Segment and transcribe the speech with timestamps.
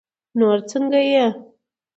[0.39, 1.25] نور څنګه يې؟